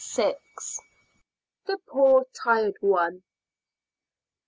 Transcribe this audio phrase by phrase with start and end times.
[1.67, 3.21] THE POOR TIRED ONE.